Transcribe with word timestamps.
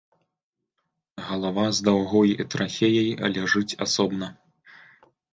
Галава 1.25 1.65
з 1.79 1.83
даўгой 1.87 2.31
трахеяй 2.53 3.09
ляжыць 3.35 3.77
асобна. 3.87 4.27